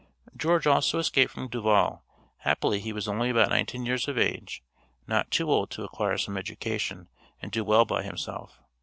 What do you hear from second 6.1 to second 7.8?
some education and do